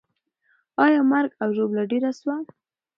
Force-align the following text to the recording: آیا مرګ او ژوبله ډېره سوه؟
آیا 0.85 1.01
مرګ 1.11 1.31
او 1.41 1.49
ژوبله 1.55 1.83
ډېره 1.91 2.11
سوه؟ 2.19 2.35